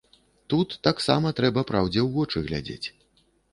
Тут 0.53 0.73
таксама 0.87 1.33
трэба 1.41 1.65
праўдзе 1.73 1.99
ў 2.03 2.09
вочы 2.17 2.37
глядзець. 2.51 2.87